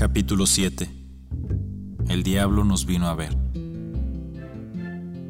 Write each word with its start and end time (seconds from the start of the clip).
Capítulo 0.00 0.46
7 0.46 0.88
El 2.08 2.22
diablo 2.22 2.64
nos 2.64 2.86
vino 2.86 3.06
a 3.08 3.14
ver. 3.14 3.36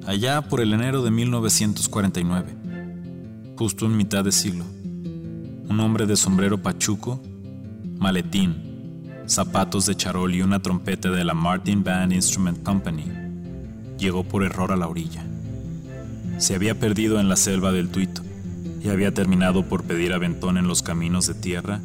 Allá 0.07 0.43
por 0.43 0.61
el 0.61 0.73
enero 0.73 1.03
de 1.03 1.11
1949, 1.11 2.55
justo 3.59 3.87
en 3.87 3.97
mitad 3.97 4.23
de 4.23 4.31
siglo, 4.31 4.65
un 5.69 5.81
hombre 5.81 6.07
de 6.07 6.15
sombrero 6.15 6.63
pachuco, 6.63 7.21
maletín, 7.99 9.03
zapatos 9.27 9.87
de 9.87 9.97
charol 9.97 10.37
y 10.37 10.43
una 10.43 10.63
trompeta 10.63 11.11
de 11.11 11.25
la 11.25 11.35
Martin 11.35 11.83
Band 11.83 12.13
Instrument 12.13 12.63
Company 12.63 13.07
llegó 13.99 14.23
por 14.23 14.45
error 14.45 14.71
a 14.71 14.77
la 14.77 14.87
orilla. 14.87 15.27
Se 16.39 16.55
había 16.55 16.79
perdido 16.79 17.19
en 17.19 17.29
la 17.29 17.35
selva 17.35 17.73
del 17.73 17.89
Tuito 17.89 18.23
y 18.85 18.89
había 18.89 19.13
terminado 19.13 19.69
por 19.69 19.83
pedir 19.83 20.13
aventón 20.13 20.59
en 20.59 20.69
los 20.69 20.83
caminos 20.83 21.27
de 21.27 21.35
tierra 21.35 21.81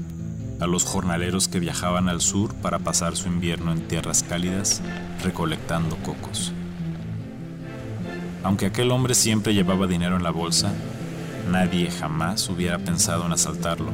a 0.59 0.67
los 0.67 0.85
jornaleros 0.85 1.47
que 1.47 1.59
viajaban 1.59 2.09
al 2.09 2.21
sur 2.21 2.53
para 2.55 2.79
pasar 2.79 3.15
su 3.15 3.27
invierno 3.27 3.71
en 3.71 3.87
tierras 3.87 4.23
cálidas 4.23 4.81
recolectando 5.23 5.97
cocos. 5.97 6.53
Aunque 8.43 8.67
aquel 8.67 8.91
hombre 8.91 9.15
siempre 9.15 9.53
llevaba 9.53 9.87
dinero 9.87 10.15
en 10.15 10.23
la 10.23 10.31
bolsa, 10.31 10.71
nadie 11.51 11.89
jamás 11.89 12.47
hubiera 12.49 12.77
pensado 12.77 13.25
en 13.25 13.33
asaltarlo. 13.33 13.91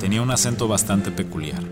Tenía 0.00 0.22
un 0.22 0.30
acento 0.30 0.68
bastante 0.68 1.10
peculiar. 1.10 1.62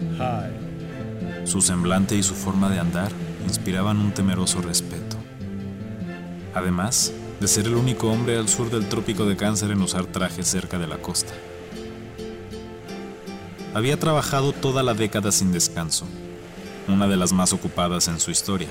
Su 1.44 1.60
semblante 1.60 2.16
y 2.16 2.22
su 2.22 2.34
forma 2.34 2.70
de 2.70 2.78
andar 2.78 3.12
inspiraban 3.44 3.98
un 3.98 4.12
temeroso 4.12 4.62
respeto. 4.62 5.16
Además 6.54 7.12
de 7.40 7.48
ser 7.48 7.66
el 7.66 7.74
único 7.74 8.10
hombre 8.10 8.38
al 8.38 8.48
sur 8.48 8.70
del 8.70 8.88
trópico 8.88 9.26
de 9.26 9.36
cáncer 9.36 9.70
en 9.70 9.82
usar 9.82 10.06
trajes 10.06 10.48
cerca 10.48 10.78
de 10.78 10.86
la 10.86 10.98
costa. 10.98 11.34
Había 13.74 13.98
trabajado 13.98 14.52
toda 14.52 14.82
la 14.82 14.94
década 14.94 15.30
sin 15.32 15.52
descanso, 15.52 16.06
una 16.88 17.06
de 17.06 17.16
las 17.16 17.32
más 17.32 17.52
ocupadas 17.52 18.08
en 18.08 18.20
su 18.20 18.30
historia. 18.30 18.68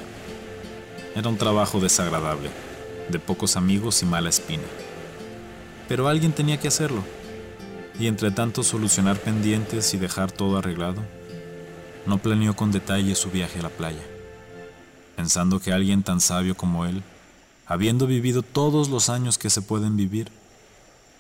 Era 1.16 1.30
un 1.30 1.38
trabajo 1.38 1.80
desagradable, 1.80 2.50
de 3.09 3.19
pocos 3.19 3.56
amigos 3.56 4.02
y 4.02 4.06
mala 4.06 4.30
espina. 4.30 4.64
Pero 5.88 6.08
alguien 6.08 6.34
tenía 6.34 6.59
que 6.59 6.67
hacerlo, 6.67 7.03
y 8.00 8.08
entre 8.08 8.31
tanto 8.31 8.64
solucionar 8.64 9.17
pendientes 9.17 9.94
y 9.94 9.97
dejar 9.97 10.31
todo 10.31 10.58
arreglado, 10.58 11.03
no 12.08 12.17
planeó 12.17 12.56
con 12.56 12.72
detalle 12.72 13.16
su 13.16 13.30
viaje 13.30 13.59
a 13.59 13.64
la 13.64 13.69
playa, 13.69 14.03
pensando 15.16 15.59
que 15.59 15.72
alguien 15.72 16.02
tan 16.02 16.19
sabio 16.19 16.56
como 16.56 16.86
él, 16.86 17.03
habiendo 17.67 18.08
vivido 18.08 18.41
todos 18.41 18.89
los 18.89 19.09
años 19.09 19.38
que 19.38 19.50
se 19.52 19.62
pueden 19.62 19.97
vivir, 19.97 20.31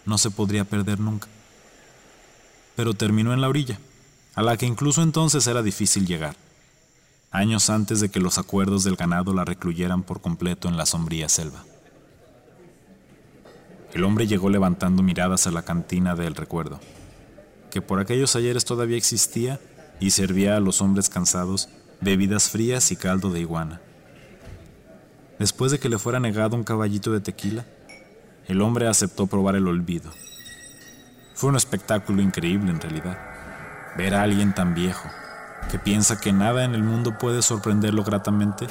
no 0.05 0.17
se 0.17 0.31
podría 0.31 0.63
perder 0.63 0.99
nunca 0.99 1.27
pero 2.75 2.93
terminó 2.93 3.33
en 3.33 3.41
la 3.41 3.49
orilla, 3.49 3.79
a 4.35 4.41
la 4.41 4.57
que 4.57 4.65
incluso 4.65 5.01
entonces 5.01 5.47
era 5.47 5.63
difícil 5.63 6.05
llegar, 6.05 6.35
años 7.31 7.69
antes 7.69 8.01
de 8.01 8.09
que 8.09 8.19
los 8.19 8.37
acuerdos 8.37 8.83
del 8.83 8.95
ganado 8.95 9.33
la 9.33 9.45
recluyeran 9.45 10.03
por 10.03 10.21
completo 10.21 10.67
en 10.67 10.77
la 10.77 10.85
sombría 10.85 11.29
selva. 11.29 11.63
El 13.93 14.03
hombre 14.03 14.27
llegó 14.27 14.49
levantando 14.49 15.03
miradas 15.03 15.47
a 15.47 15.51
la 15.51 15.63
cantina 15.63 16.15
del 16.15 16.35
recuerdo, 16.35 16.81
que 17.71 17.81
por 17.81 17.99
aquellos 17.99 18.35
ayeres 18.35 18.65
todavía 18.65 18.97
existía 18.97 19.59
y 20.01 20.11
servía 20.11 20.57
a 20.57 20.59
los 20.59 20.81
hombres 20.81 21.09
cansados 21.09 21.69
bebidas 22.01 22.49
frías 22.49 22.91
y 22.91 22.97
caldo 22.97 23.31
de 23.31 23.39
iguana. 23.39 23.79
Después 25.39 25.71
de 25.71 25.79
que 25.79 25.89
le 25.89 25.97
fuera 25.97 26.19
negado 26.19 26.57
un 26.57 26.63
caballito 26.63 27.11
de 27.11 27.21
tequila, 27.21 27.65
el 28.47 28.61
hombre 28.61 28.87
aceptó 28.87 29.27
probar 29.27 29.55
el 29.55 29.67
olvido 29.67 30.11
fue 31.35 31.49
un 31.49 31.57
espectáculo 31.57 32.21
increíble 32.21 32.71
en 32.71 32.79
realidad. 32.79 33.17
Ver 33.97 34.15
a 34.15 34.23
alguien 34.23 34.55
tan 34.55 34.73
viejo, 34.73 35.09
que 35.69 35.77
piensa 35.77 36.19
que 36.19 36.31
nada 36.31 36.63
en 36.63 36.73
el 36.73 36.83
mundo 36.83 37.17
puede 37.17 37.41
sorprenderlo 37.41 38.03
gratamente, 38.03 38.67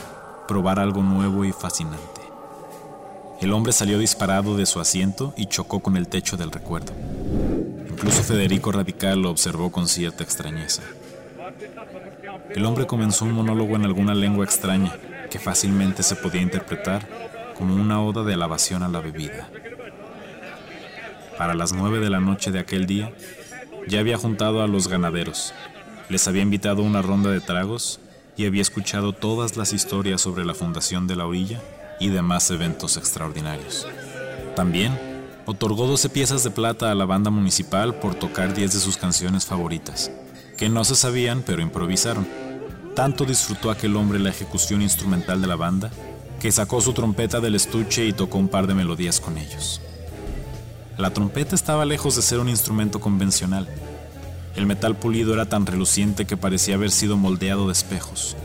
probar 0.49 0.81
algo 0.81 1.03
nuevo 1.03 1.45
y 1.45 1.53
fascinante. 1.53 2.23
El 3.41 3.53
hombre 3.53 3.73
salió 3.73 3.99
disparado 3.99 4.57
de 4.57 4.65
su 4.65 4.81
asiento 4.81 5.35
y 5.37 5.47
chocó 5.47 5.81
con 5.81 5.97
el 5.97 6.09
techo 6.09 6.37
del 6.39 6.51
recuerdo. 6.51 6.93
Incluso 7.89 8.23
Federico 8.23 8.73
Radical 8.73 9.21
lo 9.21 9.31
observó 9.31 9.71
con 9.71 9.87
cierta 9.87 10.25
extrañeza. 10.25 10.83
El 12.51 12.65
hombre 12.65 12.87
comenzó 12.87 13.27
un 13.27 13.33
monólogo 13.33 13.77
en 13.77 13.85
alguna 13.85 14.15
lengua 14.15 14.45
extraña 14.45 14.97
que 15.31 15.39
fácilmente 15.39 16.03
se 16.03 16.17
podía 16.17 16.41
interpretar 16.41 17.07
como 17.59 17.75
una 17.75 18.01
oda 18.01 18.23
de 18.23 18.35
alabación 18.35 18.83
a 18.83 18.89
la 18.89 19.01
bebida. 19.01 19.51
Para 21.39 21.55
las 21.55 21.73
nueve 21.73 22.01
de 22.01 22.11
la 22.11 22.21
noche 22.21 22.53
de 22.53 22.61
aquel 22.61 22.87
día, 22.87 23.13
ya 23.89 24.01
había 24.01 24.17
juntado 24.17 24.63
a 24.63 24.69
los 24.69 24.89
ganaderos, 24.89 25.53
les 26.09 26.29
había 26.29 26.43
invitado 26.43 26.83
a 26.83 26.87
una 26.87 27.03
ronda 27.03 27.31
de 27.31 27.41
tragos 27.41 27.99
y 28.37 28.47
había 28.47 28.63
escuchado 28.63 29.13
todas 29.13 29.57
las 29.57 29.73
historias 29.73 30.21
sobre 30.21 30.45
la 30.45 30.55
fundación 30.55 31.07
de 31.07 31.17
la 31.17 31.27
orilla 31.27 31.61
y 31.99 32.09
demás 32.09 32.51
eventos 32.51 32.97
extraordinarios. 32.97 33.87
También 34.55 34.99
otorgó 35.47 35.87
12 35.87 36.09
piezas 36.11 36.45
de 36.45 36.51
plata 36.51 36.91
a 36.91 36.95
la 36.95 37.05
banda 37.05 37.31
municipal 37.31 37.95
por 37.95 38.15
tocar 38.15 38.55
10 38.55 38.73
de 38.73 38.81
sus 38.81 38.97
canciones 38.97 39.47
favoritas, 39.47 40.11
que 40.57 40.69
no 40.69 40.85
se 40.85 40.95
sabían 40.95 41.43
pero 41.45 41.63
improvisaron. 41.63 42.27
Tanto 42.95 43.25
disfrutó 43.25 43.71
aquel 43.71 43.97
hombre 43.97 44.19
la 44.19 44.31
ejecución 44.31 44.83
instrumental 44.83 45.41
de 45.41 45.49
la 45.49 45.57
banda, 45.57 45.91
que 46.41 46.53
sacó 46.53 46.81
su 46.81 46.93
trompeta 46.93 47.41
del 47.41 47.55
estuche 47.55 48.05
y 48.07 48.13
tocó 48.13 48.39
un 48.39 48.49
par 48.49 48.67
de 48.67 48.75
melodías 48.75 49.21
con 49.21 49.39
ellos. 49.39 49.81
La 50.97 51.11
trompeta 51.11 51.57
estaba 51.57 51.85
lejos 51.85 52.15
de 52.15 52.23
ser 52.23 52.39
un 52.39 52.49
instrumento 52.49 53.01
convencional. 53.01 53.67
El 54.55 54.67
metal 54.67 54.95
pulido 54.95 55.35
era 55.35 55.47
tan 55.47 55.67
reluciente 55.67 56.25
que 56.25 56.37
parecía 56.37 56.77
haber 56.77 56.93
sido 56.93 57.17
moldeado 57.17 57.67
de 57.67 57.73
espejos. 57.73 58.37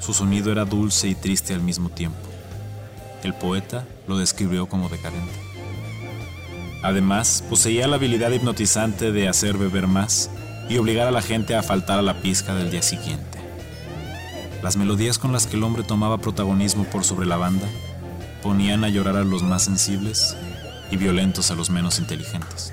Su 0.00 0.14
sonido 0.14 0.50
era 0.50 0.64
dulce 0.64 1.08
y 1.08 1.14
triste 1.14 1.52
al 1.52 1.60
mismo 1.60 1.90
tiempo. 1.90 2.16
El 3.22 3.34
poeta 3.34 3.84
lo 4.08 4.16
describió 4.16 4.66
como 4.66 4.88
decadente. 4.88 5.34
Además, 6.82 7.44
poseía 7.50 7.86
la 7.86 7.96
habilidad 7.96 8.30
hipnotizante 8.30 9.12
de 9.12 9.28
hacer 9.28 9.58
beber 9.58 9.86
más 9.86 10.30
y 10.70 10.78
obligar 10.78 11.06
a 11.06 11.10
la 11.10 11.22
gente 11.22 11.54
a 11.54 11.62
faltar 11.62 11.98
a 11.98 12.02
la 12.02 12.22
pizca 12.22 12.54
del 12.54 12.70
día 12.70 12.82
siguiente. 12.82 13.38
Las 14.62 14.78
melodías 14.78 15.18
con 15.18 15.32
las 15.32 15.46
que 15.46 15.56
el 15.56 15.64
hombre 15.64 15.82
tomaba 15.82 16.16
protagonismo 16.16 16.84
por 16.84 17.04
sobre 17.04 17.26
la 17.26 17.36
banda 17.36 17.68
ponían 18.42 18.84
a 18.84 18.88
llorar 18.88 19.16
a 19.16 19.24
los 19.24 19.42
más 19.42 19.64
sensibles 19.64 20.34
y 20.90 20.96
violentos 20.96 21.50
a 21.50 21.54
los 21.54 21.70
menos 21.70 21.98
inteligentes. 21.98 22.72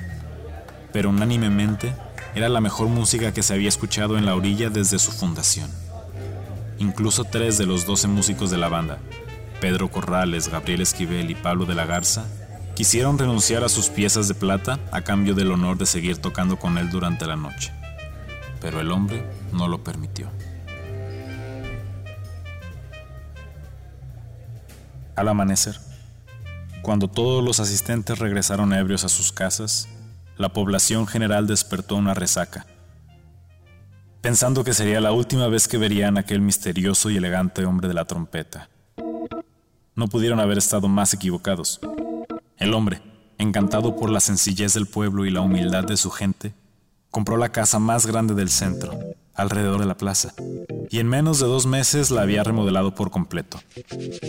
Pero 0.94 1.10
unánimemente 1.10 1.94
era 2.36 2.50
la 2.50 2.62
mejor 2.62 2.88
música 2.88 3.34
que 3.34 3.44
se 3.44 3.54
había 3.54 3.70
escuchado 3.70 4.18
en 4.18 4.26
la 4.26 4.36
orilla 4.36 4.70
desde 4.70 5.00
su 5.00 5.12
fundación. 5.12 5.70
Incluso 6.78 7.24
tres 7.26 7.58
de 7.58 7.66
los 7.66 7.86
doce 7.86 8.08
músicos 8.08 8.50
de 8.52 8.58
la 8.58 8.70
banda, 8.70 9.00
Pedro 9.60 9.90
Corrales, 9.90 10.50
Gabriel 10.50 10.82
Esquivel 10.82 11.30
y 11.30 11.36
Pablo 11.36 11.66
de 11.66 11.76
la 11.76 11.86
Garza, 11.86 12.26
quisieron 12.76 13.20
renunciar 13.20 13.64
a 13.64 13.70
sus 13.70 13.90
piezas 13.90 14.28
de 14.28 14.34
plata 14.34 14.80
a 14.92 15.02
cambio 15.02 15.36
del 15.36 15.52
honor 15.52 15.78
de 15.78 15.86
seguir 15.86 16.18
tocando 16.18 16.58
con 16.58 16.78
él 16.78 16.90
durante 16.90 17.28
la 17.28 17.36
noche. 17.36 17.72
Pero 18.60 18.80
el 18.80 18.92
hombre 18.92 19.24
no 19.52 19.68
lo 19.68 19.84
permitió. 19.84 20.30
Al 25.16 25.28
amanecer, 25.28 25.78
cuando 26.82 27.08
todos 27.08 27.44
los 27.44 27.60
asistentes 27.60 28.20
regresaron 28.20 28.74
ebrios 28.74 29.04
a 29.04 29.10
sus 29.10 29.32
casas, 29.32 29.88
la 30.38 30.50
población 30.50 31.06
general 31.06 31.46
despertó 31.46 31.96
una 31.96 32.14
resaca, 32.14 32.66
pensando 34.22 34.64
que 34.64 34.74
sería 34.74 35.00
la 35.02 35.12
última 35.12 35.48
vez 35.48 35.68
que 35.68 35.78
verían 35.78 36.18
a 36.18 36.22
aquel 36.22 36.42
misterioso 36.42 37.10
y 37.10 37.18
elegante 37.18 37.66
hombre 37.66 37.88
de 37.88 37.94
la 37.94 38.06
trompeta. 38.06 38.70
No 39.96 40.08
pudieron 40.08 40.40
haber 40.40 40.58
estado 40.58 40.88
más 40.88 41.14
equivocados. 41.14 41.80
El 42.58 42.74
hombre, 42.74 43.02
encantado 43.38 43.96
por 43.96 44.10
la 44.10 44.20
sencillez 44.20 44.74
del 44.74 44.88
pueblo 44.88 45.26
y 45.26 45.32
la 45.32 45.42
humildad 45.42 45.84
de 45.84 45.98
su 45.98 46.10
gente, 46.10 46.54
compró 47.12 47.38
la 47.38 47.50
casa 47.50 47.78
más 47.78 48.08
grande 48.08 48.34
del 48.34 48.50
centro, 48.50 48.98
alrededor 49.36 49.80
de 49.80 49.86
la 49.86 49.98
plaza, 49.98 50.34
y 50.90 51.00
en 51.00 51.08
menos 51.08 51.40
de 51.40 51.48
dos 51.48 51.66
meses 51.66 52.12
la 52.12 52.22
había 52.22 52.44
remodelado 52.44 52.94
por 52.94 53.12
completo. 53.12 53.62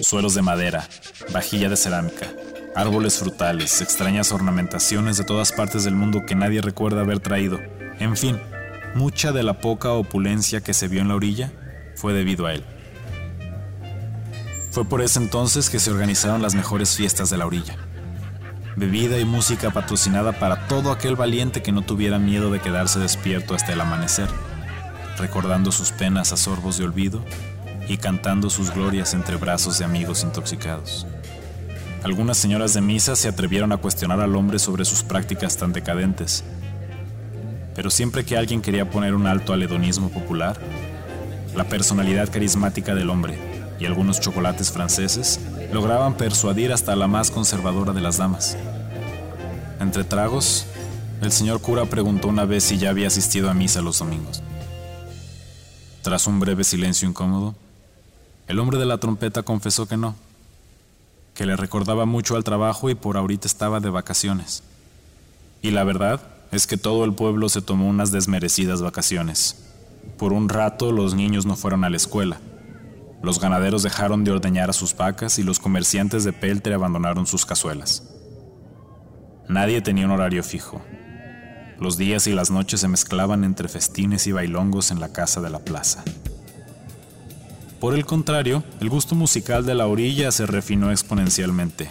Suelos 0.02 0.34
de 0.34 0.42
madera, 0.42 0.88
vajilla 1.32 1.68
de 1.68 1.76
cerámica, 1.76 2.28
árboles 2.74 3.18
frutales, 3.18 3.80
extrañas 3.80 4.32
ornamentaciones 4.32 5.16
de 5.16 5.24
todas 5.24 5.52
partes 5.52 5.84
del 5.84 5.94
mundo 5.94 6.22
que 6.26 6.34
nadie 6.34 6.60
recuerda 6.60 7.00
haber 7.00 7.20
traído. 7.20 7.58
En 7.98 8.16
fin, 8.16 8.40
mucha 8.94 9.32
de 9.32 9.42
la 9.42 9.60
poca 9.60 9.92
opulencia 9.92 10.62
que 10.62 10.74
se 10.74 10.88
vio 10.88 11.00
en 11.00 11.08
la 11.08 11.16
orilla 11.16 11.52
fue 11.96 12.12
debido 12.12 12.46
a 12.46 12.54
él. 12.54 12.64
Fue 14.70 14.84
por 14.86 15.02
ese 15.02 15.18
entonces 15.18 15.68
que 15.68 15.78
se 15.78 15.90
organizaron 15.90 16.40
las 16.40 16.54
mejores 16.54 16.96
fiestas 16.96 17.28
de 17.28 17.36
la 17.36 17.46
orilla. 17.46 17.76
Bebida 18.74 19.18
y 19.18 19.26
música 19.26 19.70
patrocinada 19.70 20.32
para 20.32 20.66
todo 20.66 20.92
aquel 20.92 21.14
valiente 21.14 21.62
que 21.62 21.72
no 21.72 21.82
tuviera 21.82 22.18
miedo 22.18 22.50
de 22.50 22.60
quedarse 22.60 22.98
despierto 22.98 23.54
hasta 23.54 23.74
el 23.74 23.82
amanecer 23.82 24.28
recordando 25.22 25.70
sus 25.70 25.92
penas 25.92 26.32
a 26.32 26.36
sorbos 26.36 26.78
de 26.78 26.84
olvido 26.84 27.24
y 27.86 27.96
cantando 27.96 28.50
sus 28.50 28.74
glorias 28.74 29.14
entre 29.14 29.36
brazos 29.36 29.78
de 29.78 29.84
amigos 29.84 30.24
intoxicados. 30.24 31.06
Algunas 32.02 32.36
señoras 32.36 32.74
de 32.74 32.80
misa 32.80 33.14
se 33.14 33.28
atrevieron 33.28 33.70
a 33.70 33.76
cuestionar 33.76 34.20
al 34.20 34.34
hombre 34.34 34.58
sobre 34.58 34.84
sus 34.84 35.04
prácticas 35.04 35.56
tan 35.56 35.72
decadentes. 35.72 36.42
Pero 37.76 37.88
siempre 37.88 38.24
que 38.24 38.36
alguien 38.36 38.60
quería 38.60 38.90
poner 38.90 39.14
un 39.14 39.28
alto 39.28 39.52
al 39.52 39.62
hedonismo 39.62 40.08
popular, 40.10 40.58
la 41.54 41.64
personalidad 41.64 42.28
carismática 42.28 42.92
del 42.96 43.08
hombre 43.08 43.38
y 43.78 43.86
algunos 43.86 44.18
chocolates 44.20 44.72
franceses 44.72 45.38
lograban 45.72 46.14
persuadir 46.14 46.72
hasta 46.72 46.96
la 46.96 47.06
más 47.06 47.30
conservadora 47.30 47.92
de 47.92 48.00
las 48.00 48.16
damas. 48.16 48.56
Entre 49.78 50.02
tragos, 50.02 50.66
el 51.20 51.30
señor 51.30 51.60
cura 51.60 51.84
preguntó 51.84 52.26
una 52.26 52.44
vez 52.44 52.64
si 52.64 52.76
ya 52.76 52.90
había 52.90 53.06
asistido 53.06 53.48
a 53.48 53.54
misa 53.54 53.82
los 53.82 54.00
domingos. 54.00 54.42
Tras 56.02 56.26
un 56.26 56.40
breve 56.40 56.64
silencio 56.64 57.08
incómodo, 57.08 57.54
el 58.48 58.58
hombre 58.58 58.76
de 58.78 58.86
la 58.86 58.98
trompeta 58.98 59.44
confesó 59.44 59.86
que 59.86 59.96
no, 59.96 60.16
que 61.32 61.46
le 61.46 61.54
recordaba 61.54 62.06
mucho 62.06 62.34
al 62.34 62.42
trabajo 62.42 62.90
y 62.90 62.96
por 62.96 63.16
ahorita 63.16 63.46
estaba 63.46 63.78
de 63.78 63.88
vacaciones. 63.88 64.64
Y 65.62 65.70
la 65.70 65.84
verdad 65.84 66.20
es 66.50 66.66
que 66.66 66.76
todo 66.76 67.04
el 67.04 67.14
pueblo 67.14 67.48
se 67.48 67.62
tomó 67.62 67.88
unas 67.88 68.10
desmerecidas 68.10 68.82
vacaciones. 68.82 69.64
Por 70.18 70.32
un 70.32 70.48
rato 70.48 70.90
los 70.90 71.14
niños 71.14 71.46
no 71.46 71.54
fueron 71.54 71.84
a 71.84 71.90
la 71.90 71.98
escuela. 71.98 72.40
Los 73.22 73.38
ganaderos 73.38 73.84
dejaron 73.84 74.24
de 74.24 74.32
ordeñar 74.32 74.70
a 74.70 74.72
sus 74.72 74.96
vacas 74.96 75.38
y 75.38 75.44
los 75.44 75.60
comerciantes 75.60 76.24
de 76.24 76.32
peltre 76.32 76.74
abandonaron 76.74 77.28
sus 77.28 77.46
cazuelas. 77.46 78.02
Nadie 79.48 79.80
tenía 79.80 80.06
un 80.06 80.10
horario 80.10 80.42
fijo. 80.42 80.82
Los 81.82 81.98
días 81.98 82.28
y 82.28 82.32
las 82.32 82.52
noches 82.52 82.78
se 82.78 82.86
mezclaban 82.86 83.42
entre 83.42 83.66
festines 83.68 84.28
y 84.28 84.32
bailongos 84.32 84.92
en 84.92 85.00
la 85.00 85.12
casa 85.12 85.40
de 85.40 85.50
la 85.50 85.58
plaza. 85.58 86.04
Por 87.80 87.96
el 87.96 88.06
contrario, 88.06 88.62
el 88.78 88.88
gusto 88.88 89.16
musical 89.16 89.66
de 89.66 89.74
la 89.74 89.88
orilla 89.88 90.30
se 90.30 90.46
refinó 90.46 90.92
exponencialmente. 90.92 91.90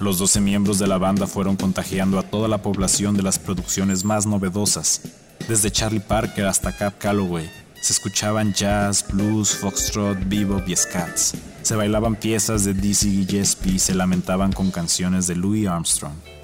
Los 0.00 0.18
12 0.18 0.40
miembros 0.40 0.80
de 0.80 0.88
la 0.88 0.98
banda 0.98 1.28
fueron 1.28 1.54
contagiando 1.54 2.18
a 2.18 2.24
toda 2.24 2.48
la 2.48 2.62
población 2.62 3.16
de 3.16 3.22
las 3.22 3.38
producciones 3.38 4.04
más 4.04 4.26
novedosas. 4.26 5.02
Desde 5.48 5.70
Charlie 5.70 6.00
Parker 6.00 6.46
hasta 6.46 6.76
Cap 6.76 6.98
Calloway, 6.98 7.48
se 7.80 7.92
escuchaban 7.92 8.52
jazz, 8.52 9.06
blues, 9.08 9.54
foxtrot, 9.54 10.18
bebop 10.26 10.68
y 10.68 10.74
scats. 10.74 11.34
Se 11.62 11.76
bailaban 11.76 12.16
piezas 12.16 12.64
de 12.64 12.74
Dizzy 12.74 13.24
Gillespie 13.24 13.74
y 13.74 13.78
se 13.78 13.94
lamentaban 13.94 14.50
con 14.50 14.72
canciones 14.72 15.28
de 15.28 15.36
Louis 15.36 15.68
Armstrong. 15.68 16.41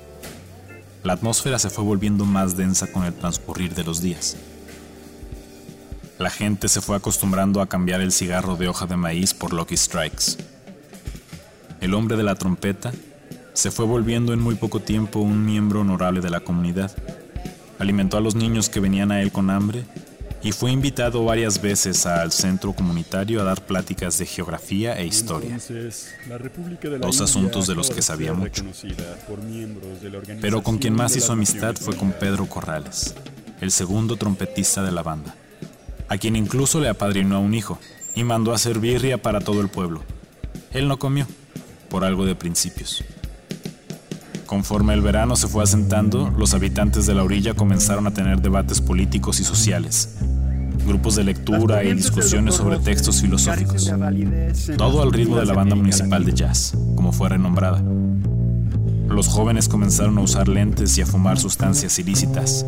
La 1.08 1.14
atmósfera 1.14 1.58
se 1.58 1.70
fue 1.70 1.84
volviendo 1.84 2.26
más 2.26 2.54
densa 2.54 2.92
con 2.92 3.04
el 3.04 3.14
transcurrir 3.14 3.74
de 3.74 3.82
los 3.82 4.02
días. 4.02 4.36
La 6.18 6.28
gente 6.28 6.68
se 6.68 6.82
fue 6.82 6.96
acostumbrando 6.96 7.62
a 7.62 7.66
cambiar 7.66 8.02
el 8.02 8.12
cigarro 8.12 8.56
de 8.56 8.68
hoja 8.68 8.84
de 8.84 8.98
maíz 8.98 9.32
por 9.32 9.54
Lucky 9.54 9.74
Strikes. 9.74 10.36
El 11.80 11.94
hombre 11.94 12.18
de 12.18 12.24
la 12.24 12.34
trompeta 12.34 12.92
se 13.54 13.70
fue 13.70 13.86
volviendo 13.86 14.34
en 14.34 14.40
muy 14.40 14.56
poco 14.56 14.80
tiempo 14.80 15.20
un 15.20 15.46
miembro 15.46 15.80
honorable 15.80 16.20
de 16.20 16.28
la 16.28 16.40
comunidad. 16.40 16.94
Alimentó 17.78 18.18
a 18.18 18.20
los 18.20 18.34
niños 18.34 18.68
que 18.68 18.80
venían 18.80 19.10
a 19.10 19.22
él 19.22 19.32
con 19.32 19.48
hambre 19.48 19.86
y 20.42 20.52
fue 20.52 20.70
invitado 20.70 21.24
varias 21.24 21.60
veces 21.60 22.06
al 22.06 22.32
centro 22.32 22.72
comunitario 22.72 23.40
a 23.40 23.44
dar 23.44 23.64
pláticas 23.64 24.18
de 24.18 24.26
geografía 24.26 24.98
e 24.98 25.06
historia, 25.06 25.58
dos 27.00 27.20
asuntos 27.20 27.66
de 27.66 27.74
los 27.74 27.90
que 27.90 28.02
sabía 28.02 28.32
mucho. 28.32 28.64
Pero 30.40 30.62
con 30.62 30.78
quien 30.78 30.94
más 30.94 31.16
hizo 31.16 31.32
amistad 31.32 31.74
fue 31.76 31.96
con 31.96 32.12
Pedro 32.12 32.46
Corrales, 32.46 33.14
el 33.60 33.70
segundo 33.70 34.16
trompetista 34.16 34.82
de 34.82 34.92
la 34.92 35.02
banda, 35.02 35.34
a 36.08 36.18
quien 36.18 36.36
incluso 36.36 36.80
le 36.80 36.88
apadrinó 36.88 37.36
a 37.36 37.40
un 37.40 37.54
hijo 37.54 37.78
y 38.14 38.24
mandó 38.24 38.52
a 38.52 38.56
hacer 38.56 38.78
birria 38.78 39.20
para 39.20 39.40
todo 39.40 39.60
el 39.60 39.68
pueblo. 39.68 40.02
Él 40.72 40.86
no 40.86 40.98
comió, 40.98 41.26
por 41.88 42.04
algo 42.04 42.26
de 42.26 42.34
principios. 42.34 43.04
Conforme 44.48 44.94
el 44.94 45.02
verano 45.02 45.36
se 45.36 45.46
fue 45.46 45.62
asentando, 45.62 46.30
los 46.30 46.54
habitantes 46.54 47.04
de 47.04 47.12
la 47.12 47.22
orilla 47.22 47.52
comenzaron 47.52 48.06
a 48.06 48.12
tener 48.12 48.40
debates 48.40 48.80
políticos 48.80 49.40
y 49.40 49.44
sociales, 49.44 50.16
grupos 50.86 51.16
de 51.16 51.24
lectura 51.24 51.84
y 51.84 51.92
discusiones 51.92 52.54
sobre 52.54 52.78
textos 52.78 53.20
filosóficos. 53.20 53.92
Todo 54.78 55.02
al 55.02 55.12
ritmo 55.12 55.36
de 55.36 55.44
la 55.44 55.52
banda 55.52 55.76
municipal 55.76 56.24
de 56.24 56.32
jazz, 56.32 56.72
como 56.96 57.12
fue 57.12 57.28
renombrada. 57.28 57.84
Los 59.06 59.28
jóvenes 59.28 59.68
comenzaron 59.68 60.16
a 60.16 60.22
usar 60.22 60.48
lentes 60.48 60.96
y 60.96 61.02
a 61.02 61.06
fumar 61.06 61.38
sustancias 61.38 61.98
ilícitas. 61.98 62.64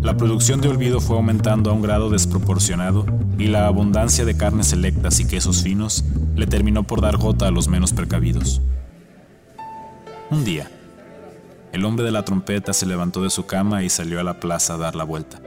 La 0.00 0.16
producción 0.16 0.60
de 0.60 0.68
olvido 0.68 0.98
fue 0.98 1.14
aumentando 1.14 1.70
a 1.70 1.74
un 1.74 1.82
grado 1.82 2.10
desproporcionado 2.10 3.06
y 3.38 3.46
la 3.46 3.68
abundancia 3.68 4.24
de 4.24 4.36
carnes 4.36 4.66
selectas 4.66 5.20
y 5.20 5.26
quesos 5.26 5.62
finos 5.62 6.04
le 6.34 6.48
terminó 6.48 6.82
por 6.82 7.00
dar 7.00 7.18
gota 7.18 7.46
a 7.46 7.52
los 7.52 7.68
menos 7.68 7.92
precavidos. 7.92 8.60
Un 10.32 10.46
día, 10.46 10.70
el 11.72 11.84
hombre 11.84 12.06
de 12.06 12.10
la 12.10 12.24
trompeta 12.24 12.72
se 12.72 12.86
levantó 12.86 13.22
de 13.22 13.28
su 13.28 13.44
cama 13.44 13.82
y 13.82 13.90
salió 13.90 14.18
a 14.18 14.24
la 14.24 14.40
plaza 14.40 14.72
a 14.72 14.78
dar 14.78 14.96
la 14.96 15.04
vuelta. 15.04 15.42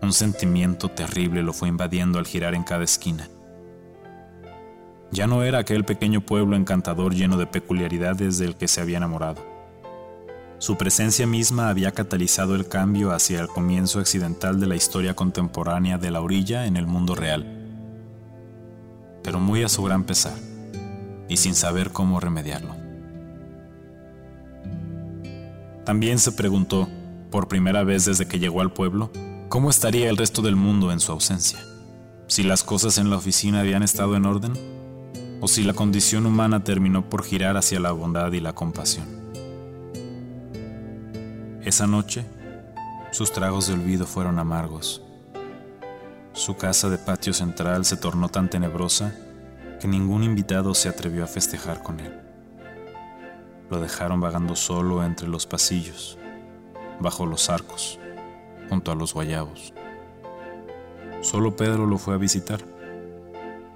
Un 0.00 0.12
sentimiento 0.12 0.88
terrible 0.88 1.42
lo 1.42 1.52
fue 1.52 1.68
invadiendo 1.68 2.20
al 2.20 2.26
girar 2.28 2.54
en 2.54 2.62
cada 2.62 2.84
esquina. 2.84 3.28
Ya 5.10 5.26
no 5.26 5.42
era 5.42 5.58
aquel 5.58 5.84
pequeño 5.84 6.20
pueblo 6.20 6.54
encantador 6.54 7.12
lleno 7.12 7.36
de 7.36 7.48
peculiaridades 7.48 8.38
del 8.38 8.54
que 8.54 8.68
se 8.68 8.80
había 8.80 8.98
enamorado. 8.98 9.44
Su 10.58 10.76
presencia 10.78 11.26
misma 11.26 11.68
había 11.68 11.90
catalizado 11.90 12.54
el 12.54 12.68
cambio 12.68 13.10
hacia 13.10 13.40
el 13.40 13.48
comienzo 13.48 13.98
accidental 13.98 14.60
de 14.60 14.68
la 14.68 14.76
historia 14.76 15.16
contemporánea 15.16 15.98
de 15.98 16.12
la 16.12 16.20
orilla 16.20 16.64
en 16.64 16.76
el 16.76 16.86
mundo 16.86 17.16
real. 17.16 17.44
Pero 19.24 19.40
muy 19.40 19.64
a 19.64 19.68
su 19.68 19.82
gran 19.82 20.04
pesar, 20.04 20.34
y 21.28 21.38
sin 21.38 21.56
saber 21.56 21.90
cómo 21.90 22.20
remediarlo. 22.20 22.79
También 25.84 26.18
se 26.18 26.32
preguntó, 26.32 26.88
por 27.30 27.48
primera 27.48 27.84
vez 27.84 28.04
desde 28.04 28.26
que 28.26 28.38
llegó 28.38 28.60
al 28.60 28.72
pueblo, 28.72 29.10
cómo 29.48 29.70
estaría 29.70 30.10
el 30.10 30.16
resto 30.16 30.42
del 30.42 30.56
mundo 30.56 30.92
en 30.92 31.00
su 31.00 31.12
ausencia. 31.12 31.58
Si 32.26 32.42
las 32.42 32.62
cosas 32.62 32.98
en 32.98 33.10
la 33.10 33.16
oficina 33.16 33.60
habían 33.60 33.82
estado 33.82 34.14
en 34.16 34.26
orden, 34.26 34.52
o 35.40 35.48
si 35.48 35.64
la 35.64 35.72
condición 35.72 36.26
humana 36.26 36.62
terminó 36.62 37.08
por 37.08 37.24
girar 37.24 37.56
hacia 37.56 37.80
la 37.80 37.92
bondad 37.92 38.30
y 38.32 38.40
la 38.40 38.54
compasión. 38.54 39.06
Esa 41.64 41.86
noche, 41.86 42.24
sus 43.10 43.32
tragos 43.32 43.66
de 43.66 43.74
olvido 43.74 44.06
fueron 44.06 44.38
amargos. 44.38 45.02
Su 46.32 46.56
casa 46.56 46.88
de 46.88 46.98
patio 46.98 47.32
central 47.32 47.84
se 47.84 47.96
tornó 47.96 48.28
tan 48.28 48.48
tenebrosa 48.48 49.14
que 49.80 49.88
ningún 49.88 50.22
invitado 50.22 50.74
se 50.74 50.88
atrevió 50.88 51.24
a 51.24 51.26
festejar 51.26 51.82
con 51.82 52.00
él. 52.00 52.29
Lo 53.70 53.78
dejaron 53.78 54.20
vagando 54.20 54.56
solo 54.56 55.04
entre 55.04 55.28
los 55.28 55.46
pasillos, 55.46 56.18
bajo 56.98 57.24
los 57.24 57.48
arcos, 57.50 58.00
junto 58.68 58.90
a 58.90 58.96
los 58.96 59.14
guayabos. 59.14 59.72
Solo 61.20 61.54
Pedro 61.54 61.86
lo 61.86 61.96
fue 61.96 62.14
a 62.14 62.18
visitar. 62.18 62.60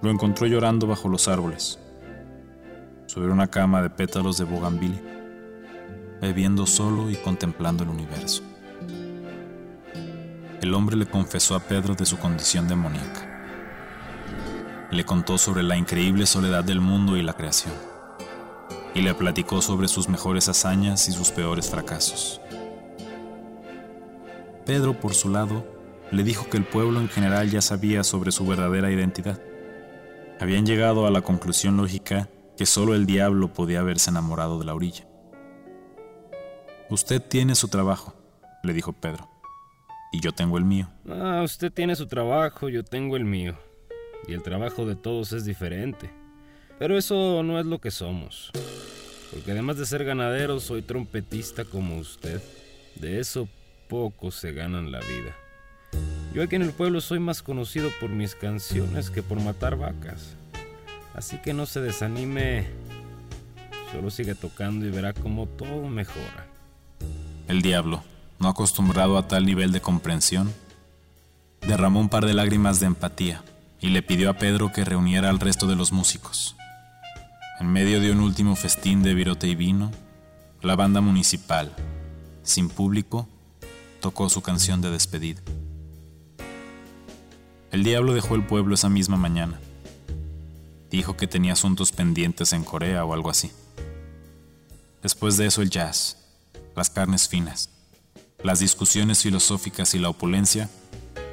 Lo 0.03 0.11
encontró 0.11 0.49
llorando 0.49 0.89
bajo 0.89 1.09
los 1.09 1.29
árboles, 1.29 1.79
sobre 3.07 3.31
una 3.31 3.47
cama 3.47 3.83
de 3.83 3.91
pétalos 3.91 4.37
de 4.37 4.45
bougainville, 4.45 5.01
bebiendo 6.21 6.67
solo 6.67 7.09
y 7.09 7.15
contemplando 7.15 7.85
el 7.85 7.91
universo. 7.91 8.43
El 10.61 10.75
hombre 10.75 10.97
le 10.97 11.07
confesó 11.07 11.55
a 11.55 11.61
Pedro 11.61 11.95
de 11.95 12.05
su 12.05 12.19
condición 12.19 12.67
demoníaca. 12.67 13.31
Le 14.91 15.05
contó 15.05 15.39
sobre 15.39 15.63
la 15.63 15.77
increíble 15.77 16.27
soledad 16.27 16.65
del 16.65 16.81
mundo 16.81 17.17
y 17.17 17.23
la 17.23 17.35
creación 17.35 17.94
y 18.95 19.03
le 19.03 19.15
platicó 19.15 19.61
sobre 19.61 19.89
sus 19.89 20.09
mejores 20.09 20.49
hazañas 20.49 21.09
y 21.09 21.13
sus 21.13 21.31
peores 21.31 21.69
fracasos. 21.69 22.41
Pedro, 24.65 24.99
por 24.99 25.15
su 25.15 25.29
lado, 25.29 25.67
le 26.11 26.23
dijo 26.23 26.49
que 26.49 26.57
el 26.57 26.65
pueblo 26.65 27.01
en 27.01 27.09
general 27.09 27.51
ya 27.51 27.61
sabía 27.61 28.05
sobre 28.05 28.31
su 28.31 28.47
verdadera 28.47 28.91
identidad. 28.91 29.41
Habían 30.41 30.65
llegado 30.65 31.07
a 31.07 31.11
la 31.11 31.23
conclusión 31.23 31.77
lógica 31.77 32.29
que 32.57 32.67
solo 32.67 32.95
el 32.95 33.05
diablo 33.05 33.53
podía 33.53 33.81
haberse 33.81 34.11
enamorado 34.11 34.59
de 34.59 34.65
la 34.65 34.75
orilla. 34.75 35.07
Usted 36.89 37.21
tiene 37.21 37.55
su 37.55 37.69
trabajo, 37.69 38.15
le 38.63 38.73
dijo 38.73 38.93
Pedro, 38.93 39.29
y 40.13 40.21
yo 40.21 40.33
tengo 40.33 40.57
el 40.57 40.65
mío. 40.65 40.89
Ah, 41.09 41.43
usted 41.45 41.73
tiene 41.73 41.97
su 41.97 42.07
trabajo, 42.07 42.69
yo 42.69 42.85
tengo 42.85 43.17
el 43.17 43.25
mío. 43.25 43.57
Y 44.29 44.33
el 44.33 44.43
trabajo 44.43 44.87
de 44.87 44.95
todos 44.95 45.33
es 45.33 45.45
diferente. 45.45 46.11
Pero 46.79 46.99
eso 46.99 47.43
no 47.43 47.59
es 47.59 47.67
lo 47.67 47.79
que 47.81 47.91
somos. 47.91 48.51
Porque 49.31 49.53
además 49.53 49.77
de 49.79 49.87
ser 49.87 50.05
ganadero, 50.05 50.61
soy 50.61 50.83
trompetista 50.83 51.65
como 51.65 51.99
usted. 51.99 52.41
De 52.97 53.21
eso 53.21 53.49
pocos 53.89 54.35
se 54.35 54.53
ganan 54.53 54.93
la 54.93 55.01
vida. 55.01 55.35
Yo 56.33 56.43
aquí 56.43 56.57
en 56.57 56.63
el 56.63 56.73
pueblo 56.73 57.01
soy 57.01 57.21
más 57.21 57.43
conocido 57.43 57.91
por 58.01 58.11
mis 58.11 58.35
canciones 58.35 59.11
que 59.11 59.23
por 59.23 59.41
matar 59.41 59.77
vacas. 59.77 60.35
Así 61.15 61.39
que 61.39 61.55
no 61.55 61.67
se 61.67 61.81
desanime. 61.81 62.67
Solo 63.93 64.11
sigue 64.11 64.35
tocando 64.35 64.85
y 64.85 64.91
verá 64.91 65.13
cómo 65.13 65.47
todo 65.47 65.89
mejora. 65.89 66.47
El 67.47 67.63
diablo, 67.63 68.03
no 68.41 68.49
acostumbrado 68.49 69.17
a 69.17 69.29
tal 69.29 69.47
nivel 69.47 69.71
de 69.71 69.81
comprensión, 69.81 70.53
derramó 71.67 72.01
un 72.01 72.09
par 72.09 72.27
de 72.27 72.35
lágrimas 72.35 72.81
de 72.81 72.87
empatía 72.87 73.45
y 73.81 73.91
le 73.91 74.03
pidió 74.03 74.31
a 74.31 74.35
Pedro 74.35 74.73
que 74.73 74.85
reuniera 74.85 75.31
al 75.31 75.39
resto 75.39 75.67
de 75.67 75.77
los 75.77 75.93
músicos. 75.93 76.57
En 77.61 77.73
medio 77.73 78.01
de 78.01 78.11
un 78.11 78.19
último 78.19 78.57
festín 78.57 79.05
de 79.05 79.15
virote 79.15 79.47
y 79.47 79.55
vino, 79.55 79.93
la 80.61 80.75
banda 80.75 81.01
municipal, 81.01 81.73
sin 82.43 82.69
público, 82.69 83.29
tocó 84.01 84.29
su 84.29 84.43
canción 84.43 84.81
de 84.81 84.91
despedida. 84.91 85.41
El 87.71 87.85
diablo 87.85 88.13
dejó 88.13 88.35
el 88.35 88.45
pueblo 88.45 88.75
esa 88.75 88.89
misma 88.89 89.17
mañana. 89.17 89.61
Dijo 90.91 91.17
que 91.17 91.29
tenía 91.29 91.53
asuntos 91.53 91.93
pendientes 91.93 92.53
en 92.53 92.65
Corea 92.65 93.05
o 93.05 93.15
algo 93.15 93.31
así. 93.31 93.53
Después 95.01 95.37
de 95.37 95.47
eso 95.47 95.63
el 95.63 95.71
jazz, 95.71 96.17
las 96.75 96.91
carnes 96.91 97.29
finas, 97.29 97.71
las 98.43 98.59
discusiones 98.59 99.23
filosóficas 99.23 99.95
y 99.95 100.01
la 100.01 100.09
opulencia 100.09 100.69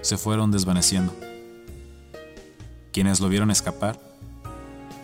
se 0.02 0.18
fueron 0.18 0.52
desvaneciendo. 0.52 1.16
Quienes 2.94 3.20
lo 3.20 3.28
vieron 3.28 3.50
escapar 3.50 4.11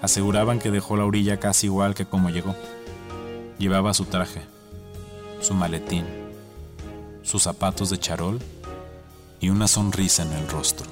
aseguraban 0.02 0.60
que 0.60 0.72
dejó 0.72 0.98
la 0.98 1.06
orilla 1.06 1.40
casi 1.40 1.68
igual 1.68 1.96
que 1.96 2.06
como 2.06 2.30
llegó. 2.30 2.56
Llevaba 3.58 3.94
su 3.94 4.06
traje, 4.06 4.42
su 5.42 5.54
maletín, 5.54 6.06
sus 7.24 7.44
zapatos 7.44 7.90
de 7.90 7.98
charol 7.98 8.40
y 9.40 9.50
una 9.50 9.68
sonrisa 9.68 10.24
en 10.24 10.34
el 10.34 10.48
rostro. 10.48 10.88